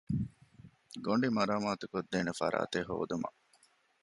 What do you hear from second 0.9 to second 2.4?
ގޮނޑި މަރާމާތުކޮށްދޭނެ